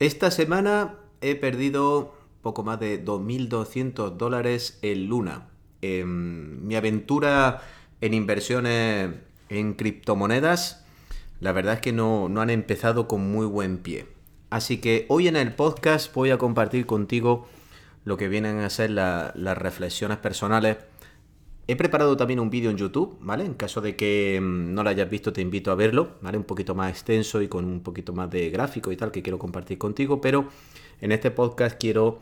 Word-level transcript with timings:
Esta 0.00 0.30
semana 0.30 0.94
he 1.20 1.34
perdido 1.34 2.14
poco 2.40 2.62
más 2.62 2.80
de 2.80 3.04
2.200 3.04 4.16
dólares 4.16 4.78
en 4.80 5.08
Luna. 5.08 5.48
Em, 5.82 6.66
mi 6.66 6.74
aventura 6.74 7.60
en 8.00 8.14
inversiones 8.14 9.10
en 9.50 9.74
criptomonedas, 9.74 10.86
la 11.40 11.52
verdad 11.52 11.74
es 11.74 11.80
que 11.82 11.92
no, 11.92 12.30
no 12.30 12.40
han 12.40 12.48
empezado 12.48 13.08
con 13.08 13.30
muy 13.30 13.44
buen 13.44 13.76
pie. 13.76 14.06
Así 14.48 14.78
que 14.78 15.04
hoy 15.10 15.28
en 15.28 15.36
el 15.36 15.52
podcast 15.52 16.14
voy 16.14 16.30
a 16.30 16.38
compartir 16.38 16.86
contigo 16.86 17.46
lo 18.06 18.16
que 18.16 18.28
vienen 18.28 18.60
a 18.60 18.70
ser 18.70 18.92
las 18.92 19.58
reflexiones 19.58 20.16
personales. 20.16 20.78
He 21.66 21.76
preparado 21.76 22.16
también 22.16 22.40
un 22.40 22.50
vídeo 22.50 22.70
en 22.70 22.76
YouTube, 22.76 23.16
¿vale? 23.20 23.44
En 23.44 23.54
caso 23.54 23.80
de 23.80 23.94
que 23.96 24.40
mm, 24.40 24.74
no 24.74 24.82
lo 24.82 24.90
hayas 24.90 25.08
visto, 25.08 25.32
te 25.32 25.40
invito 25.40 25.70
a 25.70 25.74
verlo, 25.74 26.16
¿vale? 26.20 26.36
Un 26.36 26.44
poquito 26.44 26.74
más 26.74 26.90
extenso 26.90 27.42
y 27.42 27.48
con 27.48 27.64
un 27.64 27.80
poquito 27.80 28.12
más 28.12 28.30
de 28.30 28.50
gráfico 28.50 28.90
y 28.92 28.96
tal 28.96 29.12
que 29.12 29.22
quiero 29.22 29.38
compartir 29.38 29.78
contigo, 29.78 30.20
pero 30.20 30.48
en 31.00 31.12
este 31.12 31.30
podcast 31.30 31.80
quiero 31.80 32.18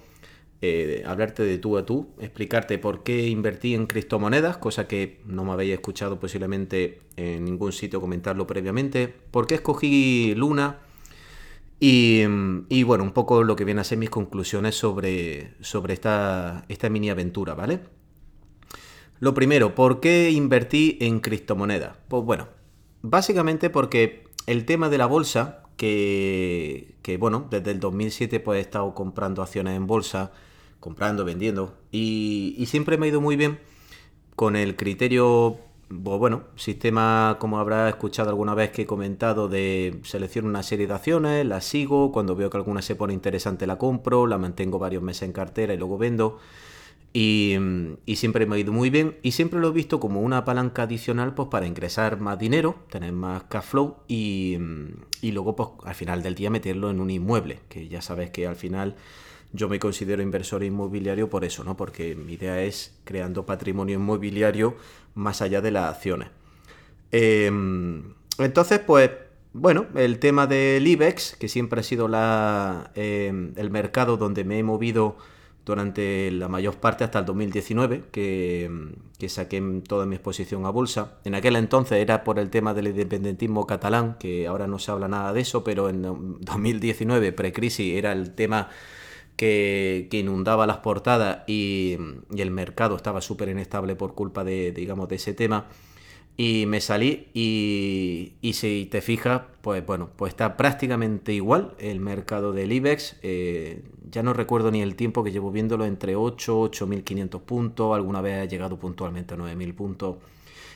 eh, 0.61 1.05
hablarte 1.07 1.45
de 1.45 1.59
tú 1.59 1.79
a 1.79 1.87
tú, 1.87 2.09
explicarte 2.19 2.79
por 2.79 3.05
qué 3.05 3.29
invertí 3.29 3.75
en 3.75 3.87
criptomonedas, 3.87 4.59
cosa 4.59 4.89
que 4.89 5.21
no 5.25 5.45
me 5.45 5.53
habéis 5.53 5.75
escuchado 5.75 6.19
posiblemente 6.19 7.01
en 7.17 7.45
ningún 7.45 7.73
sitio 7.73 8.01
comentarlo 8.01 8.47
previamente, 8.47 9.09
por 9.09 9.47
qué 9.47 9.55
escogí 9.55 10.35
Luna 10.35 10.81
y, 11.81 12.83
bueno, 12.83 13.05
un 13.05 13.13
poco 13.13 13.45
lo 13.45 13.55
que 13.55 13.65
viene 13.65 13.81
a 13.81 13.85
ser 13.85 13.99
mis 13.99 14.11
conclusiones 14.11 14.75
sobre, 14.75 15.55
sobre 15.61 15.95
esta, 15.95 16.65
esta 16.69 16.91
mini 16.91 17.11
aventura, 17.11 17.55
¿vale? 17.55 17.81
Lo 19.21 19.35
primero, 19.35 19.75
¿por 19.75 20.01
qué 20.01 20.31
invertí 20.31 20.97
en 21.01 21.21
criptomonedas? 21.21 21.97
Pues 22.09 22.25
bueno, 22.25 22.49
básicamente 23.03 23.71
porque 23.71 24.25
el 24.47 24.65
tema 24.65 24.89
de 24.89 24.99
la 24.99 25.07
bolsa, 25.07 25.63
que, 25.77 26.97
que, 27.03 27.17
bueno, 27.17 27.47
desde 27.51 27.71
el 27.71 27.81
2007 27.81 28.41
pues 28.41 28.59
he 28.59 28.61
estado 28.61 28.95
comprando 28.95 29.43
acciones 29.43 29.77
en 29.77 29.87
bolsa, 29.87 30.33
comprando, 30.81 31.25
vendiendo. 31.25 31.75
Y, 31.91 32.65
siempre 32.67 32.99
me 32.99 33.07
ha 33.07 33.09
ido 33.09 33.21
muy 33.21 33.37
bien 33.37 33.59
con 34.37 34.57
el 34.57 34.77
criterio, 34.77 35.59
bueno, 35.91 36.45
sistema 36.57 37.37
como 37.41 37.59
habrá 37.59 37.89
escuchado 37.89 38.31
alguna 38.31 38.55
vez 38.55 38.71
que 38.71 38.83
he 38.83 38.87
comentado 38.87 39.49
de 39.49 40.01
selecciono 40.05 40.49
una 40.49 40.63
serie 40.63 40.87
de 40.87 40.95
acciones, 40.95 41.47
las 41.47 41.65
sigo, 41.65 42.13
cuando 42.13 42.37
veo 42.37 42.51
que 42.51 42.57
alguna 42.57 42.83
se 42.83 42.95
pone 42.95 43.15
interesante 43.15 43.67
la 43.67 43.79
compro, 43.79 44.27
la 44.27 44.39
mantengo 44.39 44.79
varios 44.79 45.03
meses 45.03 45.23
en 45.23 45.33
cartera 45.33 45.75
y 45.75 45.77
luego 45.77 45.99
vendo. 45.99 46.39
Y, 47.13 47.57
siempre 48.15 48.47
me 48.47 48.57
ha 48.57 48.59
ido 48.59 48.73
muy 48.73 48.91
bien 48.91 49.17
y 49.23 49.33
siempre 49.33 49.59
lo 49.61 49.69
he 49.69 49.73
visto 49.73 49.99
como 49.99 50.21
una 50.21 50.45
palanca 50.45 50.83
adicional 50.83 51.35
pues 51.35 51.49
para 51.49 51.67
ingresar 51.67 52.21
más 52.21 52.39
dinero, 52.39 52.77
tener 52.91 53.13
más 53.13 53.45
cash 53.45 53.65
flow 53.65 53.97
y, 54.07 54.59
y 55.23 55.33
luego 55.33 55.57
pues 55.57 55.71
al 55.85 55.95
final 55.95 56.23
del 56.23 56.35
día 56.35 56.51
meterlo 56.51 56.91
en 56.91 57.01
un 57.01 57.11
inmueble, 57.11 57.61
que 57.69 57.89
ya 57.89 58.03
sabes 58.03 58.31
que 58.31 58.47
al 58.47 58.57
final 58.57 58.97
yo 59.53 59.69
me 59.69 59.79
considero 59.79 60.23
inversor 60.23 60.63
inmobiliario 60.63 61.31
por 61.31 61.45
eso, 61.45 61.65
¿no? 61.65 61.77
Porque 61.77 62.15
mi 62.15 62.35
idea 62.35 62.63
es 62.63 62.99
creando 63.05 63.47
patrimonio 63.47 63.97
inmobiliario 63.97 64.77
más 65.15 65.41
allá 65.41 65.61
de 65.61 65.71
las 65.71 65.95
acciones. 65.95 66.29
Em, 67.11 68.15
entonces, 68.39 68.81
pues, 68.81 69.11
bueno, 69.53 69.87
el 69.95 70.19
tema 70.19 70.47
del 70.47 70.87
IBEX, 70.87 71.37
que 71.37 71.49
siempre 71.49 71.81
ha 71.81 71.83
sido 71.83 72.09
la, 72.09 72.91
em, 72.95 73.53
el 73.57 73.71
mercado 73.71 74.17
donde 74.17 74.45
me 74.45 74.59
he 74.59 74.63
movido 74.63 75.17
durante 75.69 76.31
la 76.31 76.49
mayor 76.49 76.77
parte 76.77 77.05
hasta 77.05 77.21
el 77.21 77.25
2019, 77.25 78.05
que, 78.11 78.71
que, 79.19 79.29
saqué 79.29 79.63
toda 79.87 80.07
mi 80.07 80.17
exposición 80.17 80.67
a 80.67 80.71
bolsa. 80.71 81.19
En 81.25 81.35
aquel 81.35 81.57
entonces 81.57 81.99
era 81.99 82.25
por 82.25 82.39
el 82.39 82.51
tema 82.51 82.75
del 82.75 82.89
independentismo 82.89 83.67
catalán, 83.67 84.17
que 84.19 84.47
ahora 84.47 84.67
no 84.67 84.79
se 84.79 84.91
habla 84.91 85.09
nada 85.09 85.33
de 85.33 85.41
eso, 85.41 85.63
pero 85.65 85.89
en 85.89 86.03
2019, 86.03 87.33
precrisis, 87.33 87.97
era 87.97 88.13
el 88.13 88.35
tema 88.35 88.71
que, 89.39 90.09
inundaba 90.11 90.67
las 90.67 90.79
portadas 90.79 91.45
y, 91.47 91.97
el 92.37 92.51
mercado 92.51 92.97
estaba 92.97 93.21
súper 93.21 93.49
inestable 93.49 93.95
por 93.95 94.15
culpa 94.15 94.45
de, 94.45 94.73
digamos, 94.73 95.09
de 95.09 95.17
ese 95.17 95.33
tema. 95.33 95.67
Y 96.39 96.67
me 96.67 96.81
salí 96.81 97.27
y, 97.35 98.53
si 98.55 98.87
te 98.91 99.01
fijas, 99.01 99.43
pues 99.61 99.85
bueno, 99.85 100.09
pues 100.17 100.31
está 100.31 100.57
prácticamente 100.57 101.33
igual 101.33 101.75
el 101.79 101.99
mercado 101.99 102.53
del 102.53 102.73
IBEX. 102.73 103.17
Eh, 103.23 103.83
ya 104.09 104.23
no 104.23 104.33
recuerdo 104.33 104.71
ni 104.71 104.81
el 104.81 104.95
tiempo 104.95 105.25
que 105.25 105.33
llevo 105.33 105.51
viéndolo 105.51 105.85
entre 105.85 106.15
8, 106.15 106.71
8.500 106.71 107.41
puntos, 107.41 107.95
alguna 107.95 108.21
vez 108.21 108.41
ha 108.41 108.45
llegado 108.45 108.79
puntualmente 108.79 109.35
a 109.35 109.37
9.000 109.37 109.75
puntos. 109.75 110.17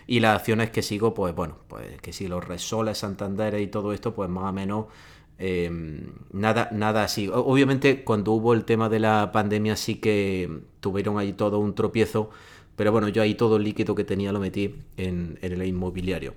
Y 0.08 0.18
las 0.18 0.40
acciones 0.40 0.70
que 0.70 0.82
sigo, 0.82 1.14
pues 1.14 1.32
bueno, 1.32 1.58
pues 1.68 2.00
que 2.02 2.12
si 2.12 2.26
los 2.26 2.44
Resoles, 2.44 2.98
Santander 2.98 3.58
y 3.60 3.68
todo 3.68 3.92
esto, 3.92 4.12
pues 4.12 4.28
más 4.28 4.50
o 4.50 4.52
menos 4.52 4.86
Em, 5.44 6.12
nada, 6.32 6.68
nada 6.72 7.02
así. 7.02 7.28
Obviamente, 7.32 8.04
cuando 8.04 8.30
hubo 8.30 8.54
el 8.54 8.64
tema 8.64 8.88
de 8.88 9.00
la 9.00 9.32
pandemia, 9.32 9.74
sí 9.74 9.96
que 9.96 10.60
tuvieron 10.78 11.18
ahí 11.18 11.32
todo 11.32 11.58
un 11.58 11.74
tropiezo. 11.74 12.30
Pero 12.82 12.90
bueno, 12.90 13.06
yo 13.06 13.22
ahí 13.22 13.36
todo 13.36 13.58
el 13.58 13.62
líquido 13.62 13.94
que 13.94 14.02
tenía 14.02 14.32
lo 14.32 14.40
metí 14.40 14.74
en, 14.96 15.38
el 15.40 15.64
inmobiliario. 15.64 16.34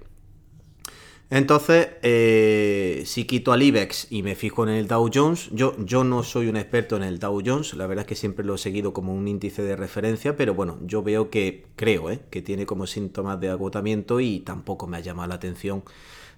Entonces, 1.32 1.88
eh, 2.04 3.02
si 3.08 3.26
quito 3.26 3.52
al 3.52 3.64
IBEX 3.64 4.12
y 4.12 4.22
me 4.22 4.36
fijo 4.36 4.62
en 4.62 4.70
el 4.70 4.86
Dow 4.86 5.10
Jones, 5.12 5.50
yo, 5.54 5.76
yo 5.80 6.04
no 6.04 6.22
soy 6.22 6.46
un 6.46 6.56
experto 6.56 6.98
en 6.98 7.02
el 7.02 7.18
Dow 7.18 7.42
Jones, 7.44 7.74
la 7.74 7.88
verdad 7.88 8.04
es 8.04 8.10
que 8.10 8.14
siempre 8.14 8.46
lo 8.46 8.54
he 8.54 8.58
seguido 8.60 8.94
como 8.94 9.16
un 9.16 9.28
índice 9.28 9.64
de 9.64 9.76
referencia, 9.76 10.38
pero 10.38 10.54
bueno, 10.54 10.78
yo 10.84 11.02
veo 11.02 11.32
que, 11.32 11.66
creo, 11.76 12.12
eh, 12.12 12.20
que 12.30 12.44
tiene 12.44 12.68
como 12.68 12.86
síntomas 12.86 13.40
de 13.40 13.50
agotamiento 13.50 14.20
y 14.20 14.42
tampoco 14.42 14.86
me 14.86 14.98
ha 14.98 15.00
llamado 15.00 15.30
la 15.30 15.36
atención 15.36 15.82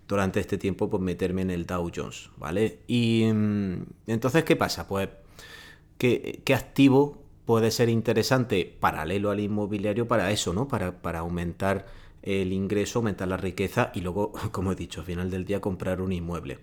durante 0.07 0.39
este 0.39 0.57
tiempo 0.57 0.89
pues 0.89 1.03
meterme 1.03 1.41
en 1.41 1.49
el 1.49 1.65
Dow 1.65 1.91
Jones, 1.93 2.29
¿vale? 2.37 2.79
Y 2.87 3.25
mm, 3.25 3.83
entonces, 4.07 4.45
¿qué 4.45 4.55
pasa? 4.55 4.87
Pues, 4.87 5.09
¿qué, 5.97 6.41
activo 6.55 7.26
puede 7.47 7.71
ser 7.71 7.89
interesante 7.89 8.71
paralelo 8.79 9.31
al 9.31 9.39
inmobiliario 9.39 10.07
para 10.07 10.29
eso, 10.29 10.53
¿no? 10.53 10.67
Para, 10.67 11.01
para 11.01 11.19
aumentar 11.19 11.87
el 12.21 12.53
ingreso, 12.53 12.99
aumentar 12.99 13.27
la 13.27 13.37
riqueza 13.37 13.89
y 13.95 14.01
luego, 14.01 14.33
como 14.51 14.71
he 14.71 14.75
dicho, 14.75 14.99
al 14.99 15.07
final 15.07 15.31
del 15.31 15.45
día 15.45 15.59
comprar 15.59 15.99
un 15.99 16.11
inmueble. 16.11 16.59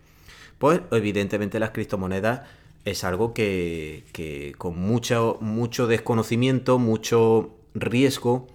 Pues 0.59 0.81
evidentemente 0.93 1.59
las 1.59 1.71
criptomonedas 1.71 2.43
es 2.85 3.03
algo 3.03 3.35
que, 3.35 4.05
que 4.13 4.55
con 4.57 4.79
mucho, 4.79 5.39
mucho 5.41 5.89
desconocimiento, 5.89 6.79
mucho 6.79 7.57
riesgo, 7.75 8.47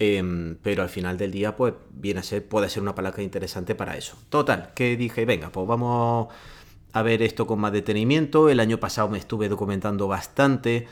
Em, 0.00 0.56
pero 0.62 0.82
al 0.82 0.88
final 0.88 1.18
del 1.18 1.32
día, 1.32 1.56
pues 1.56 1.74
viene 1.90 2.20
a 2.20 2.22
ser, 2.22 2.46
puede 2.46 2.68
ser 2.68 2.82
una 2.82 2.94
palanca 2.94 3.22
interesante 3.22 3.74
para 3.74 3.96
eso. 3.96 4.16
Total, 4.28 4.72
que 4.74 4.96
dije, 4.96 5.24
venga, 5.24 5.50
pues 5.50 5.66
vamos 5.66 6.28
a 6.92 7.02
ver 7.02 7.22
esto 7.22 7.46
con 7.46 7.58
más 7.60 7.72
detenimiento. 7.72 8.48
El 8.48 8.60
año 8.60 8.78
pasado 8.78 9.08
me 9.08 9.18
estuve 9.18 9.48
documentando 9.48 10.06
bastante. 10.06 10.86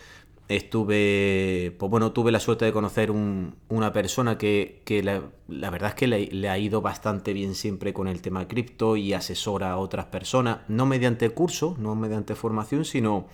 Estuve, 0.48 1.74
pues 1.78 1.90
bueno, 1.90 2.12
tuve 2.12 2.30
la 2.30 2.38
suerte 2.38 2.64
de 2.64 2.72
conocer 2.72 3.10
una 3.10 3.92
persona 3.92 4.38
que, 4.38 4.82
la, 5.48 5.70
verdad 5.70 5.90
es 5.90 5.94
que 5.96 6.06
le, 6.06 6.48
ha 6.48 6.58
ido 6.58 6.82
bastante 6.82 7.32
bien 7.32 7.54
siempre 7.54 7.92
con 7.92 8.06
el 8.06 8.22
tema 8.22 8.46
cripto 8.46 8.96
y 8.96 9.12
asesora 9.12 9.72
a 9.72 9.78
otras 9.78 10.06
personas, 10.06 10.60
no 10.68 10.86
mediante 10.86 11.30
curso, 11.30 11.76
no 11.78 11.96
mediante 11.96 12.34
formación, 12.36 12.84
sino 12.84 13.26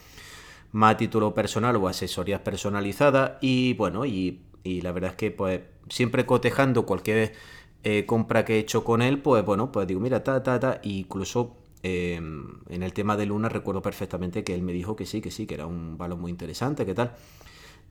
más 0.72 0.94
a 0.94 0.96
título 0.96 1.34
personal 1.34 1.76
o 1.76 1.88
asesorías 1.88 2.40
personalizadas. 2.40 3.32
Y 3.42 3.74
bueno, 3.74 4.06
y 4.06 4.40
y 4.64 4.80
la 4.80 4.92
verdad 4.92 5.10
es 5.10 5.16
que 5.16 5.30
pues 5.30 5.60
siempre 5.88 6.26
cotejando 6.26 6.86
cualquier 6.86 7.32
eh, 7.84 8.06
compra 8.06 8.44
que 8.44 8.56
he 8.56 8.58
hecho 8.58 8.84
con 8.84 9.02
él, 9.02 9.20
pues 9.20 9.44
bueno, 9.44 9.72
pues 9.72 9.86
digo, 9.86 10.00
mira, 10.00 10.22
ta, 10.22 10.42
ta, 10.42 10.60
ta, 10.60 10.80
incluso 10.82 11.56
em, 11.82 12.60
en 12.68 12.82
el 12.82 12.92
tema 12.92 13.16
de 13.16 13.26
Luna 13.26 13.48
recuerdo 13.48 13.82
perfectamente 13.82 14.44
que 14.44 14.54
él 14.54 14.62
me 14.62 14.72
dijo 14.72 14.96
que 14.96 15.06
sí, 15.06 15.20
que 15.20 15.30
sí, 15.30 15.46
que 15.46 15.54
era 15.54 15.66
un 15.66 15.98
valor 15.98 16.18
muy 16.18 16.30
interesante, 16.30 16.86
que 16.86 16.94
tal. 16.94 17.14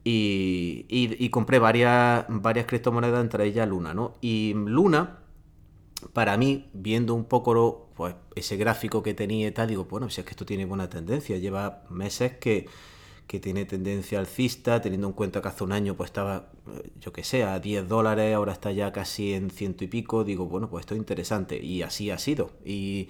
Y, 0.03 1.29
compré 1.29 1.59
varias, 1.59 2.25
varias 2.29 2.65
criptomonedas, 2.65 3.21
entre 3.21 3.45
ellas 3.45 3.67
Luna, 3.67 3.93
¿no? 3.93 4.15
Y 4.21 4.53
Luna, 4.55 5.19
para 6.13 6.37
mí, 6.37 6.69
viendo 6.73 7.13
un 7.13 7.25
poco 7.25 7.89
pues, 7.95 8.15
ese 8.35 8.57
gráfico 8.57 9.03
que 9.03 9.13
tenía 9.13 9.47
y 9.47 9.51
tal, 9.51 9.67
digo, 9.67 9.85
bueno, 9.85 10.09
si 10.09 10.21
es 10.21 10.25
que 10.25 10.31
esto 10.31 10.45
tiene 10.45 10.65
buena 10.65 10.89
tendencia, 10.89 11.37
lleva 11.37 11.83
meses 11.89 12.37
que 12.37 12.67
que 13.31 13.39
tiene 13.39 13.63
tendencia 13.63 14.19
alcista, 14.19 14.81
teniendo 14.81 15.07
en 15.07 15.13
cuenta 15.13 15.41
que 15.41 15.47
hace 15.47 15.63
un 15.63 15.71
año 15.71 15.95
pues 15.95 16.09
estaba, 16.09 16.49
yo 16.99 17.13
que 17.13 17.23
sé, 17.23 17.43
a 17.45 17.61
10 17.61 17.87
dólares, 17.87 18.35
ahora 18.35 18.51
está 18.51 18.73
ya 18.73 18.91
casi 18.91 19.33
en 19.33 19.51
ciento 19.51 19.85
y 19.85 19.87
pico, 19.87 20.25
digo, 20.25 20.47
bueno, 20.47 20.69
pues 20.69 20.81
esto 20.81 20.95
es 20.95 20.97
interesante, 20.97 21.57
y 21.63 21.81
así 21.81 22.11
ha 22.11 22.17
sido. 22.17 22.51
Y... 22.65 23.07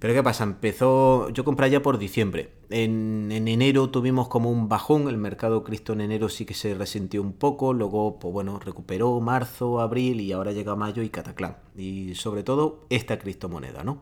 Pero 0.00 0.14
¿qué 0.14 0.22
pasa? 0.24 0.42
Empezó, 0.42 1.28
yo 1.30 1.44
compré 1.44 1.70
ya 1.70 1.82
por 1.82 1.98
diciembre. 1.98 2.50
En, 2.70 3.30
enero 3.30 3.90
tuvimos 3.90 4.26
como 4.26 4.50
un 4.50 4.68
bajón, 4.68 5.08
el 5.08 5.18
mercado 5.18 5.62
Cristo 5.62 5.92
en 5.92 6.00
enero 6.00 6.28
sí 6.28 6.44
que 6.44 6.54
se 6.54 6.74
resintió 6.74 7.22
un 7.22 7.34
poco, 7.34 7.72
luego, 7.72 8.18
pues 8.18 8.32
bueno, 8.32 8.58
recuperó 8.58 9.20
marzo, 9.20 9.80
abril 9.80 10.20
y 10.20 10.32
ahora 10.32 10.50
llega 10.50 10.74
mayo 10.74 11.04
y 11.04 11.10
cataclán. 11.10 11.58
Y 11.76 12.16
sobre 12.16 12.42
todo 12.42 12.86
esta 12.90 13.20
criptomoneda, 13.20 13.84
¿no? 13.84 14.00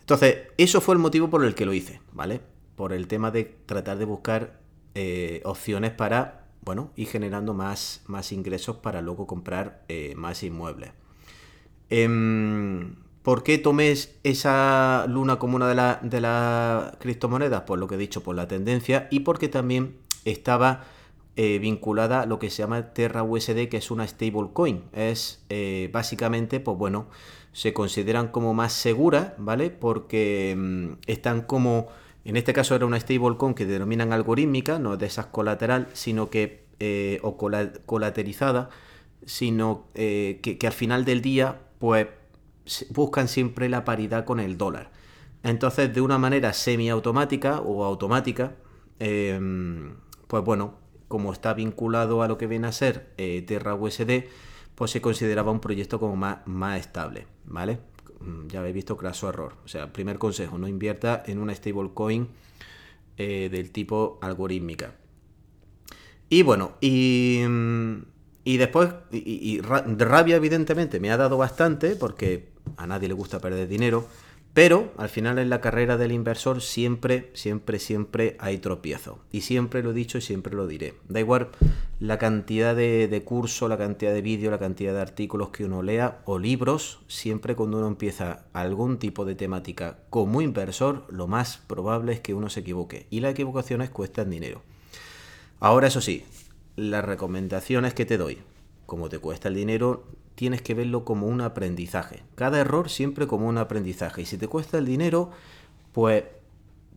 Entonces, 0.00 0.48
eso 0.58 0.82
fue 0.82 0.94
el 0.94 1.00
motivo 1.00 1.30
por 1.30 1.42
el 1.44 1.54
que 1.54 1.64
lo 1.64 1.72
hice, 1.72 2.02
¿vale? 2.12 2.40
por 2.78 2.92
el 2.92 3.08
tema 3.08 3.32
de 3.32 3.42
tratar 3.66 3.98
de 3.98 4.04
buscar 4.04 4.60
eh, 4.94 5.42
opciones 5.44 5.90
para, 5.90 6.46
bueno, 6.60 6.92
ir 6.94 7.08
generando 7.08 7.52
más, 7.52 8.04
más 8.06 8.30
ingresos 8.30 8.76
para 8.76 9.02
luego 9.02 9.26
comprar 9.26 9.84
eh, 9.88 10.14
más 10.16 10.44
inmuebles. 10.44 10.92
Em, 11.90 12.94
¿Por 13.28 13.42
qué 13.42 13.58
tomé 13.58 13.94
esa 14.24 15.04
luna 15.06 15.38
como 15.38 15.56
una 15.56 15.68
de, 15.68 15.74
las 15.74 15.98
de 16.00 16.22
las 16.22 16.96
criptomonedas? 16.96 17.60
Por 17.64 17.78
lo 17.78 17.86
que 17.86 17.96
he 17.96 17.98
dicho, 17.98 18.22
por 18.22 18.34
la 18.34 18.48
tendencia 18.48 19.06
y 19.10 19.20
porque 19.20 19.48
también 19.48 19.96
estaba 20.24 20.84
eh, 21.36 21.58
vinculada 21.58 22.22
a 22.22 22.24
lo 22.24 22.38
que 22.38 22.48
se 22.48 22.62
llama 22.62 22.94
Terra 22.94 23.22
USD, 23.22 23.68
que 23.68 23.76
es 23.76 23.90
una 23.90 24.08
stablecoin. 24.08 24.84
Es 24.94 25.44
eh, 25.50 25.90
básicamente, 25.92 26.58
pues 26.58 26.78
bueno, 26.78 27.08
se 27.52 27.74
consideran 27.74 28.28
como 28.28 28.54
más 28.54 28.72
seguras, 28.72 29.34
¿vale? 29.36 29.68
Porque 29.68 30.54
mm, 30.56 30.92
están 31.06 31.42
como, 31.42 31.88
en 32.24 32.38
este 32.38 32.54
caso 32.54 32.74
era 32.76 32.86
una 32.86 32.98
stablecoin 32.98 33.52
que 33.52 33.66
denominan 33.66 34.14
algorítmica, 34.14 34.78
no 34.78 34.96
de 34.96 35.04
esas 35.04 35.26
colateral, 35.26 35.88
sino 35.92 36.30
que, 36.30 36.64
eh, 36.80 37.20
o 37.22 37.36
colaterizada, 37.36 38.70
sino 39.26 39.84
que, 39.92 40.56
que 40.58 40.66
al 40.66 40.72
final 40.72 41.04
del 41.04 41.20
día, 41.20 41.60
pues 41.78 42.06
buscan 42.90 43.28
siempre 43.28 43.68
la 43.68 43.84
paridad 43.84 44.24
con 44.24 44.40
el 44.40 44.58
dólar. 44.58 44.90
Entonces, 45.42 45.92
de 45.94 46.00
una 46.00 46.18
manera 46.18 46.52
semiautomática 46.52 47.60
o 47.60 47.84
automática, 47.84 48.56
em, 48.98 49.94
pues 50.26 50.44
bueno, 50.44 50.74
como 51.08 51.32
está 51.32 51.54
vinculado 51.54 52.22
a 52.22 52.28
lo 52.28 52.38
que 52.38 52.46
viene 52.46 52.66
a 52.68 52.72
ser 52.72 53.12
eh, 53.16 53.42
Terra 53.42 53.74
USD, 53.74 54.24
pues 54.74 54.90
se 54.90 55.00
consideraba 55.00 55.50
un 55.50 55.60
proyecto 55.60 55.98
como 55.98 56.16
más, 56.16 56.46
más 56.46 56.80
estable, 56.80 57.26
¿vale? 57.44 57.80
Mm, 58.20 58.48
ya 58.48 58.60
habéis 58.60 58.74
visto 58.74 58.96
craso 58.96 59.28
error. 59.28 59.54
O 59.64 59.68
sea, 59.68 59.92
primer 59.92 60.18
consejo, 60.18 60.58
no 60.58 60.68
invierta 60.68 61.22
en 61.26 61.38
una 61.38 61.54
stablecoin 61.54 62.28
eh, 63.16 63.48
del 63.50 63.70
tipo 63.72 64.18
algorítmica. 64.22 64.94
Y 66.28 66.42
bueno, 66.42 66.72
y, 66.80 67.42
mm, 67.48 67.96
y 68.48 68.56
después, 68.56 68.88
y, 69.12 69.60
rabia 69.60 70.36
evidentemente 70.36 71.00
me 71.00 71.10
ha 71.10 71.18
dado 71.18 71.36
bastante, 71.36 71.96
porque 71.96 72.48
a 72.78 72.86
nadie 72.86 73.06
le 73.06 73.12
gusta 73.12 73.40
perder 73.40 73.68
dinero, 73.68 74.06
pero 74.54 74.90
al 74.96 75.10
final 75.10 75.38
en 75.38 75.50
la 75.50 75.60
carrera 75.60 75.98
del 75.98 76.12
inversor 76.12 76.62
siempre, 76.62 77.30
siempre, 77.34 77.78
siempre 77.78 78.38
hay 78.40 78.56
tropiezo. 78.56 79.18
Y 79.30 79.42
siempre 79.42 79.82
lo 79.82 79.90
he 79.90 79.92
dicho 79.92 80.16
y 80.16 80.22
siempre 80.22 80.54
lo 80.54 80.66
diré. 80.66 80.94
Da 81.10 81.20
igual 81.20 81.50
la 82.00 82.16
cantidad 82.16 82.74
de, 82.74 83.06
de 83.06 83.22
cursos, 83.22 83.68
la 83.68 83.76
cantidad 83.76 84.14
de 84.14 84.22
vídeos, 84.22 84.50
la 84.50 84.58
cantidad 84.58 84.94
de 84.94 85.02
artículos 85.02 85.50
que 85.50 85.66
uno 85.66 85.82
lea 85.82 86.22
o 86.24 86.38
libros, 86.38 87.00
siempre 87.06 87.54
cuando 87.54 87.76
uno 87.76 87.86
empieza 87.86 88.46
algún 88.54 88.98
tipo 88.98 89.26
de 89.26 89.34
temática 89.34 89.98
como 90.08 90.40
inversor, 90.40 91.04
lo 91.10 91.26
más 91.26 91.58
probable 91.58 92.14
es 92.14 92.20
que 92.20 92.32
uno 92.32 92.48
se 92.48 92.60
equivoque. 92.60 93.08
Y 93.10 93.20
las 93.20 93.32
equivocaciones 93.32 93.90
cuestan 93.90 94.30
dinero. 94.30 94.62
Ahora 95.60 95.88
eso 95.88 96.00
sí, 96.00 96.24
las 96.78 97.04
recomendaciones 97.04 97.92
que 97.92 98.06
te 98.06 98.18
doy, 98.18 98.38
como 98.86 99.08
te 99.08 99.18
cuesta 99.18 99.48
el 99.48 99.56
dinero, 99.56 100.04
tienes 100.36 100.62
que 100.62 100.74
verlo 100.74 101.04
como 101.04 101.26
un 101.26 101.40
aprendizaje. 101.40 102.22
Cada 102.36 102.60
error 102.60 102.88
siempre 102.88 103.26
como 103.26 103.48
un 103.48 103.58
aprendizaje. 103.58 104.22
Y 104.22 104.26
si 104.26 104.38
te 104.38 104.46
cuesta 104.46 104.78
el 104.78 104.86
dinero, 104.86 105.30
pues, 105.92 106.22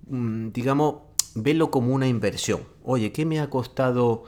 mm, 0.07 0.49
digamos, 0.49 0.97
verlo 1.33 1.71
como 1.71 1.95
una 1.95 2.07
inversión. 2.07 2.61
Oye, 2.83 3.11
¿qué 3.11 3.25
me 3.25 3.39
ha 3.39 3.49
costado 3.49 4.25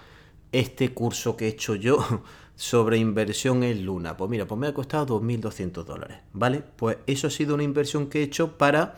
este 0.51 0.91
curso 0.93 1.37
que 1.37 1.45
he 1.45 1.49
hecho 1.49 1.75
yo 1.75 1.99
sobre 2.55 2.97
inversión 2.97 3.63
en 3.63 3.85
Luna? 3.85 4.17
Pues 4.17 4.31
mira, 4.31 4.47
pues 4.47 4.59
me 4.59 4.67
ha 4.67 4.73
costado 4.73 5.21
2.200 5.21 5.85
dólares, 5.85 6.17
¿vale? 6.33 6.63
Pues 6.75 6.97
eso 7.05 7.27
ha 7.27 7.29
sido 7.29 7.53
una 7.53 7.63
inversión 7.63 8.07
que 8.07 8.21
he 8.21 8.23
hecho 8.23 8.57
para 8.57 8.97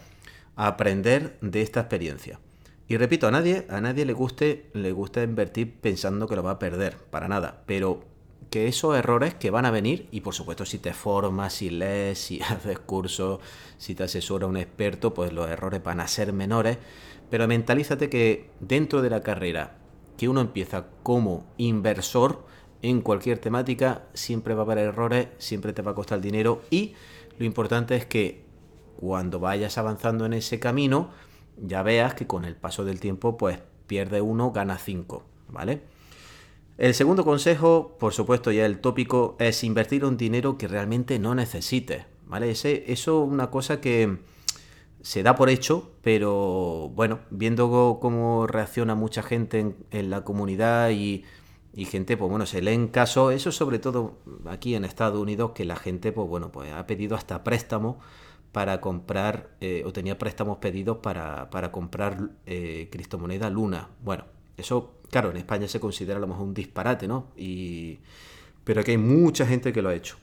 aprender 0.55 1.37
de 1.41 1.61
esta 1.61 1.81
experiencia. 1.81 2.39
Y 2.87 2.97
repito, 2.97 3.27
a 3.27 3.31
nadie, 3.31 3.65
a 3.69 3.81
nadie 3.81 4.05
le 4.05 4.13
guste, 4.13 4.69
le 4.73 4.91
gusta 4.91 5.23
invertir 5.23 5.73
pensando 5.79 6.27
que 6.27 6.35
lo 6.35 6.43
va 6.43 6.51
a 6.51 6.59
perder, 6.59 6.97
para 6.97 7.27
nada. 7.27 7.63
Pero 7.65 8.03
que 8.51 8.67
esos 8.67 8.95
errores 8.95 9.33
que 9.33 9.49
van 9.49 9.65
a 9.65 9.71
venir, 9.71 10.07
y 10.11 10.21
por 10.21 10.33
supuesto 10.33 10.65
si 10.65 10.77
te 10.77 10.93
formas, 10.93 11.53
si 11.53 11.69
lees, 11.69 12.19
si 12.19 12.41
haces 12.49 12.79
cursos, 12.79 13.39
si 13.77 13.95
te 13.95 14.03
asesora 14.03 14.47
un 14.47 14.57
experto, 14.57 15.13
pues 15.13 15.33
los 15.33 15.49
errores 15.49 15.83
van 15.83 15.99
a 15.99 16.07
ser 16.07 16.31
menores, 16.31 16.77
pero 17.29 17.47
mentalízate 17.47 18.09
que 18.09 18.49
dentro 18.59 19.01
de 19.01 19.09
la 19.09 19.21
carrera 19.21 19.77
que 20.15 20.29
uno 20.29 20.41
empieza 20.41 20.85
como 21.03 21.45
inversor 21.57 22.45
en 22.81 23.01
cualquier 23.01 23.39
temática, 23.39 24.03
siempre 24.13 24.53
va 24.53 24.61
a 24.61 24.65
haber 24.65 24.77
errores, 24.77 25.27
siempre 25.39 25.73
te 25.73 25.81
va 25.81 25.91
a 25.91 25.95
costar 25.95 26.21
dinero 26.21 26.61
y 26.69 26.93
lo 27.37 27.45
importante 27.45 27.95
es 27.95 28.05
que 28.05 28.45
cuando 28.97 29.39
vayas 29.39 29.77
avanzando 29.77 30.25
en 30.25 30.33
ese 30.33 30.59
camino, 30.59 31.09
ya 31.57 31.83
veas 31.83 32.13
que 32.13 32.27
con 32.27 32.45
el 32.45 32.55
paso 32.55 32.85
del 32.85 32.99
tiempo, 32.99 33.37
pues 33.37 33.59
pierde 33.87 34.21
uno, 34.21 34.51
gana 34.51 34.77
cinco, 34.77 35.23
¿vale? 35.49 35.81
El 36.77 36.93
segundo 36.93 37.23
consejo, 37.23 37.95
por 37.99 38.13
supuesto, 38.13 38.51
ya 38.51 38.65
el 38.65 38.79
tópico, 38.79 39.37
es 39.39 39.63
invertir 39.63 40.03
un 40.03 40.17
dinero 40.17 40.57
que 40.57 40.67
realmente 40.67 41.19
no 41.19 41.33
necesites. 41.33 42.03
¿Vale? 42.27 42.51
Ese, 42.51 42.91
eso 42.91 43.23
es 43.23 43.31
una 43.31 43.51
cosa 43.51 43.79
que 43.79 44.17
se 45.01 45.21
da 45.23 45.35
por 45.35 45.49
hecho, 45.49 45.91
pero 46.01 46.91
bueno, 46.95 47.19
viendo 47.29 47.99
cómo 48.01 48.47
reacciona 48.47 48.95
mucha 48.95 49.21
gente 49.21 49.75
en, 49.91 50.09
la 50.09 50.23
comunidad 50.23 50.89
y, 50.89 51.23
gente, 51.85 52.17
pues 52.17 52.29
bueno, 52.29 52.47
se 52.47 52.61
leen 52.61 52.87
casos, 52.87 53.33
eso 53.33 53.51
sobre 53.51 53.77
todo 53.77 54.17
aquí 54.45 54.73
en 54.73 54.83
Estados 54.83 55.21
Unidos, 55.21 55.51
que 55.53 55.65
la 55.65 55.75
gente, 55.75 56.11
pues 56.11 56.27
bueno, 56.27 56.51
pues 56.51 56.73
ha 56.73 56.87
pedido 56.87 57.15
hasta 57.15 57.43
préstamos 57.43 57.97
para 58.55 58.79
comprar, 58.79 59.49
eh, 59.59 59.83
o 59.85 59.91
tenía 59.91 60.17
préstamos 60.17 60.59
pedidos 60.59 60.99
para, 61.03 61.49
comprar 61.73 62.29
eh, 62.45 62.87
criptomoneda 62.89 63.49
Luna. 63.49 63.89
Bueno, 64.01 64.23
eso 64.55 64.95
Claro, 65.09 65.31
en 65.31 65.37
España 65.37 65.67
se 65.67 65.79
considera 65.79 66.17
a 66.17 66.19
lo 66.19 66.27
mejor 66.27 66.43
un 66.43 66.53
disparate, 66.53 67.07
¿no? 67.07 67.27
Y... 67.37 67.99
Pero 68.63 68.81
aquí 68.81 68.91
hay 68.91 68.97
mucha 68.97 69.45
gente 69.45 69.71
que 69.71 69.81
lo 69.81 69.89
ha 69.89 69.95
hecho. 69.95 70.17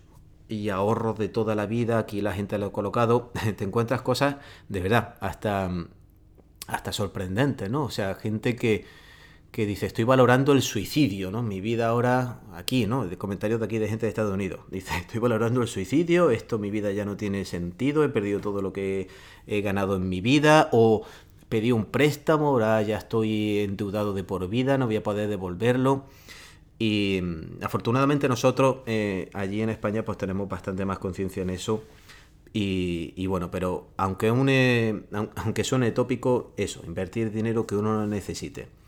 Y 0.49 0.69
ahorros 0.69 1.19
de 1.19 1.29
toda 1.29 1.55
la 1.55 1.67
vida, 1.67 1.99
aquí 1.99 2.21
la 2.21 2.33
gente 2.33 2.59
lo 2.59 2.67
ha 2.67 2.73
colocado. 2.73 3.33
Te 3.57 3.65
encuentras 3.65 4.03
cosas 4.03 4.37
de 4.69 4.81
verdad, 4.81 5.15
hasta, 5.21 5.71
hasta 6.67 6.93
sorprendentes, 6.93 7.71
¿no? 7.71 7.85
O 7.85 7.91
sea, 7.91 8.15
gente 8.17 8.57
que, 8.57 8.85
que 9.53 9.67
dice, 9.67 9.85
estoy 9.85 10.05
valorando 10.05 10.53
el 10.55 10.63
suicidio, 10.63 11.31
¿no? 11.31 11.43
Mi 11.43 11.61
vida 11.61 11.89
ahora, 11.89 12.41
aquí, 12.55 12.87
¿no? 12.87 13.07
De 13.07 13.19
comentarios 13.19 13.61
de 13.61 13.67
aquí 13.67 13.79
de 13.79 13.87
gente 13.87 14.07
de 14.07 14.09
Estados 14.09 14.33
Unidos. 14.33 14.61
Dice, 14.71 14.97
estoy 14.97 15.21
valorando 15.21 15.61
el 15.61 15.69
suicidio, 15.69 16.31
esto 16.31 16.59
mi 16.59 16.71
vida 16.71 16.91
ya 16.91 17.05
no 17.05 17.19
tiene 17.19 17.45
sentido, 17.45 18.03
he 18.03 18.09
perdido 18.09 18.41
todo 18.41 18.63
lo 18.63 18.73
que 18.73 19.09
he 19.47 19.61
ganado 19.61 19.97
en 19.97 20.09
mi 20.09 20.23
vida, 20.23 20.71
o 20.73 21.03
pedí 21.51 21.71
un 21.71 21.85
préstamo, 21.85 22.49
ahora 22.49 22.81
ya 22.81 22.97
estoy 22.97 23.59
endeudado 23.59 24.15
de 24.15 24.25
por 24.25 24.49
vida, 24.49 24.79
no 24.79 24.87
voy 24.87 24.97
a 24.97 25.03
poder 25.03 25.29
devolverlo. 25.29 26.07
Y 26.79 27.21
mm, 27.23 27.63
afortunadamente 27.63 28.29
nosotros 28.29 28.79
eh, 28.87 29.29
allí 29.35 29.61
en 29.61 29.69
España 29.69 30.03
pues 30.03 30.17
tenemos 30.17 30.49
bastante 30.49 30.87
más 30.87 30.99
conciencia 30.99 31.43
en 31.43 31.51
eso. 31.51 31.85
Y, 32.55 33.27
bueno, 33.27 33.51
pero 33.51 33.89
aunque, 33.97 34.29
aunque 34.29 35.65
suene 35.65 35.91
tópico, 35.91 36.53
eso, 36.59 36.83
invertir 36.87 37.33
dinero 37.33 37.67
que 37.67 37.77
uno 37.77 37.95
no 37.95 38.07
necesite. 38.07 38.82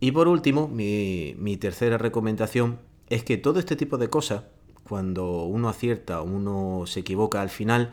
Y 0.00 0.12
por 0.12 0.28
último, 0.28 0.68
mi, 0.68 1.34
mi 1.38 1.56
tercera 1.56 1.98
recomendación 1.98 2.78
es 3.08 3.24
que 3.24 3.36
todo 3.36 3.58
este 3.58 3.76
tipo 3.76 3.98
de 3.98 4.08
cosas, 4.08 4.44
cuando 4.84 5.44
uno 5.44 5.68
acierta 5.68 6.20
o 6.20 6.24
uno 6.24 6.84
se 6.86 7.00
equivoca 7.00 7.40
al 7.40 7.50
final, 7.50 7.92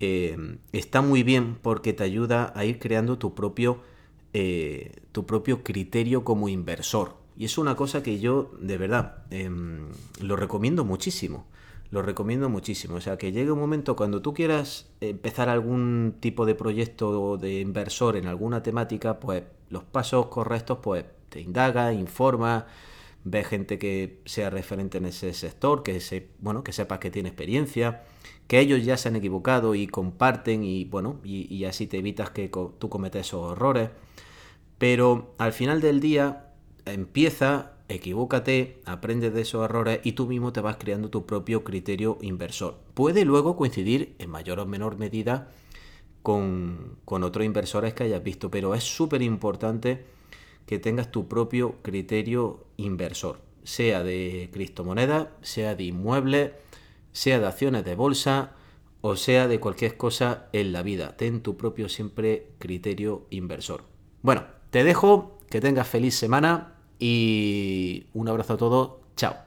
eh, 0.00 0.58
está 0.72 1.00
muy 1.00 1.22
bien 1.22 1.56
porque 1.60 1.92
te 1.92 2.04
ayuda 2.04 2.52
a 2.54 2.64
ir 2.64 2.78
creando 2.78 3.18
tu 3.18 3.34
propio, 3.34 3.80
eh, 4.32 4.92
tu 5.12 5.26
propio 5.26 5.62
criterio 5.62 6.24
como 6.24 6.48
inversor. 6.48 7.16
Y 7.36 7.44
es 7.44 7.58
una 7.58 7.76
cosa 7.76 8.02
que 8.02 8.18
yo, 8.18 8.50
de 8.60 8.78
verdad, 8.78 9.24
em, 9.30 9.88
lo 10.20 10.36
recomiendo 10.36 10.84
muchísimo. 10.84 11.46
Lo 11.90 12.02
recomiendo 12.02 12.48
muchísimo. 12.48 12.96
O 12.96 13.00
sea, 13.00 13.16
que 13.18 13.32
llegue 13.32 13.52
un 13.52 13.58
momento 13.60 13.94
cuando 13.96 14.22
tú 14.22 14.34
quieras 14.34 14.90
empezar 15.00 15.48
algún 15.48 16.16
tipo 16.20 16.46
de 16.46 16.54
proyecto 16.54 17.36
de 17.36 17.60
inversor 17.60 18.16
en 18.16 18.26
alguna 18.26 18.62
temática, 18.62 19.20
pues 19.20 19.44
los 19.70 19.84
pasos 19.84 20.26
correctos, 20.26 20.78
pues 20.82 21.04
indaga, 21.40 21.92
informa, 21.92 22.66
ve 23.26 23.42
gente 23.42 23.78
que 23.78 24.20
sea 24.24 24.50
referente 24.50 24.98
en 24.98 25.06
ese 25.06 25.34
sector, 25.34 25.82
que, 25.82 26.00
se, 26.00 26.28
bueno, 26.38 26.62
que 26.62 26.72
sepas 26.72 27.00
que 27.00 27.10
tiene 27.10 27.28
experiencia, 27.28 28.04
que 28.46 28.60
ellos 28.60 28.84
ya 28.84 28.96
se 28.96 29.08
han 29.08 29.16
equivocado 29.16 29.74
y 29.74 29.88
comparten 29.88 30.62
y 30.62 30.84
bueno, 30.84 31.20
y, 31.24 31.64
así 31.64 31.88
te 31.88 31.98
evitas 31.98 32.30
que 32.30 32.48
tú 32.48 32.88
cometas 32.88 33.26
esos 33.26 33.52
errores. 33.52 33.90
Pero 34.78 35.34
al 35.38 35.52
final 35.52 35.80
del 35.80 35.98
día 35.98 36.52
empieza, 36.84 37.72
equivócate, 37.88 38.80
aprende 38.84 39.32
de 39.32 39.42
esos 39.42 39.64
errores 39.64 40.00
y 40.04 40.12
tú 40.12 40.28
mismo 40.28 40.52
te 40.52 40.60
vas 40.60 40.76
creando 40.76 41.10
tu 41.10 41.26
propio 41.26 41.64
criterio 41.64 42.18
inversor. 42.20 42.78
Puede 42.94 43.24
luego 43.24 43.56
coincidir 43.56 44.14
en 44.18 44.30
mayor 44.30 44.60
o 44.60 44.66
menor 44.66 44.98
medida 44.98 45.50
con, 46.22 46.98
con 47.04 47.24
otros 47.24 47.44
inversores 47.44 47.92
que 47.94 48.04
hayas 48.04 48.22
visto, 48.22 48.52
pero 48.52 48.74
es 48.76 48.84
súper 48.84 49.22
importante 49.22 50.04
que 50.66 50.78
tengas 50.78 51.10
tu 51.10 51.28
propio 51.28 51.76
criterio 51.82 52.66
inversor, 52.76 53.40
sea 53.64 54.02
de 54.02 54.50
criptomonedas, 54.52 55.28
sea 55.42 55.74
de 55.74 55.84
inmuebles, 55.84 56.52
sea 57.12 57.38
de 57.38 57.46
acciones 57.46 57.84
de 57.84 57.94
bolsa 57.94 58.52
o 59.00 59.14
sea 59.14 59.46
de 59.46 59.60
cualquier 59.60 59.96
cosa 59.96 60.48
en 60.52 60.72
la 60.72 60.82
vida. 60.82 61.16
Ten 61.16 61.40
tu 61.40 61.56
propio 61.56 61.88
siempre 61.88 62.48
criterio 62.58 63.26
inversor. 63.30 63.84
Bueno, 64.22 64.44
te 64.70 64.82
dejo, 64.82 65.38
que 65.48 65.60
tengas 65.60 65.86
feliz 65.86 66.16
semana 66.16 66.74
y 66.98 68.06
un 68.14 68.28
abrazo 68.28 68.54
a 68.54 68.56
todos. 68.56 68.92
Chao. 69.16 69.45